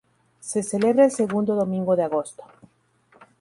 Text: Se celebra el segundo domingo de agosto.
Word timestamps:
Se 0.39 0.63
celebra 0.63 1.05
el 1.05 1.11
segundo 1.11 1.53
domingo 1.53 1.95
de 1.95 2.01
agosto. 2.01 2.43